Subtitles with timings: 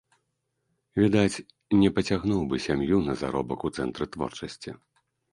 [1.01, 1.43] Відаць,
[1.81, 4.69] не пацягнуў бы сям'ю на заробак у цэнтры творчасці.